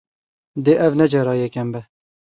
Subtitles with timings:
[0.63, 1.81] Dê ev ne cara yekem be.